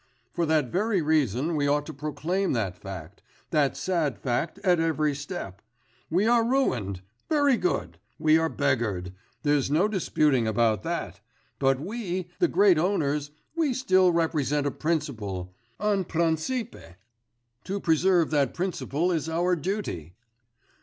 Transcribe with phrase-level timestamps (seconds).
[0.33, 3.21] For that very reason we ought to proclaim that fact...
[3.51, 5.61] that sad fact at every step.
[6.09, 7.03] We are ruined...
[7.29, 9.13] very good; we are beggared...
[9.43, 11.19] there's no disputing about that;
[11.59, 15.53] but we, the great owners, we still represent a principle...
[15.79, 16.95] un principe.
[17.65, 20.15] To preserve that principle is our duty.